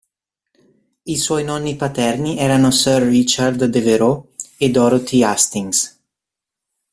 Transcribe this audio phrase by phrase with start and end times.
[1.03, 4.23] I suoi nonni paterni erano Sir Richard Devereux
[4.57, 5.99] e Dorothy Hastings.